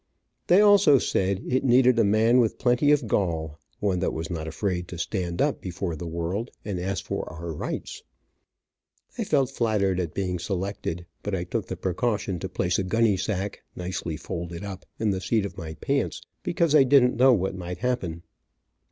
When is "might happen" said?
17.53-18.23